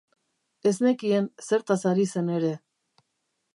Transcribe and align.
Ez 0.69 0.73
nekien 0.85 1.27
zertaz 1.49 1.79
ari 1.93 2.09
zen 2.15 2.35
ere. 2.39 2.53